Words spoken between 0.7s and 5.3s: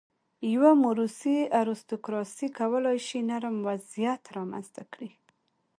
موروثي ارستوکراسي کولای شي نرم وضعیت رامنځته کړي.